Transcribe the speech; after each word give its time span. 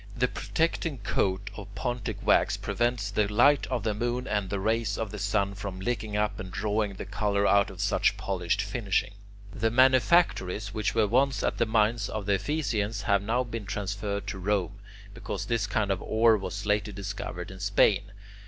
The 0.17 0.27
protecting 0.27 0.97
coat 0.97 1.51
of 1.55 1.75
Pontic 1.75 2.25
wax 2.25 2.57
prevents 2.57 3.11
the 3.11 3.31
light 3.31 3.67
of 3.67 3.83
the 3.83 3.93
moon 3.93 4.27
and 4.27 4.49
the 4.49 4.59
rays 4.59 4.97
of 4.97 5.11
the 5.11 5.19
sun 5.19 5.53
from 5.53 5.79
licking 5.79 6.17
up 6.17 6.39
and 6.39 6.49
drawing 6.51 6.95
the 6.95 7.05
colour 7.05 7.45
out 7.45 7.69
of 7.69 7.79
such 7.79 8.17
polished 8.17 8.63
finishing. 8.63 9.13
The 9.53 9.69
manufactories 9.69 10.73
which 10.73 10.95
were 10.95 11.05
once 11.05 11.43
at 11.43 11.59
the 11.59 11.67
mines 11.67 12.09
of 12.09 12.25
the 12.25 12.33
Ephesians 12.33 13.03
have 13.03 13.21
now 13.21 13.43
been 13.43 13.67
transferred 13.67 14.25
to 14.25 14.39
Rome, 14.39 14.79
because 15.13 15.45
this 15.45 15.67
kind 15.67 15.91
of 15.91 16.01
ore 16.01 16.35
was 16.35 16.65
later 16.65 16.91
discovered 16.91 17.51
in 17.51 17.59
Spain. 17.59 18.11